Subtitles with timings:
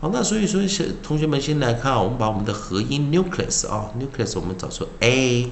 [0.00, 0.62] 好，那所以说，
[1.02, 5.50] 同学们先来看，我们把我们的合音 nucleus 啊，nucleus 我们找出 a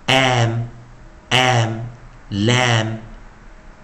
[0.07, 0.63] m
[1.29, 1.81] m
[2.31, 2.99] lamb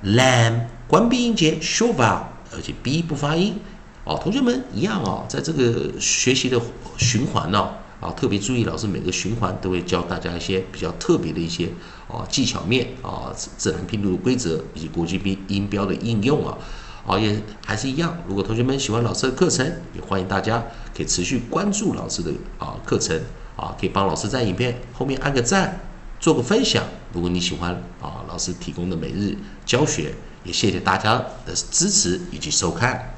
[0.03, 3.59] lamb，关闭音节 short vowel，而且 b 不发音。
[4.04, 6.60] 哦，同学们一样哦，在这个学习的
[6.97, 7.71] 循环呢。
[7.98, 11.66] 啊，特别注意，老师每个循环都会教大家一些比较特别的一些
[12.09, 16.59] 哦技巧面啊自然拼读的规则以及国际音音标的应用啊，
[17.06, 18.18] 好也还是一样。
[18.26, 20.62] 如果同学们喜欢老师的课程，也欢迎大家
[20.94, 23.16] 可以持续关注老师的啊课程
[23.56, 25.80] 啊，可以帮老师在影片后面按个赞，
[26.18, 26.82] 做个分享。
[27.12, 27.72] 如果你喜欢
[28.02, 30.12] 啊老师提供的每日教学，
[30.42, 33.16] 也谢谢大家的支持以及收看。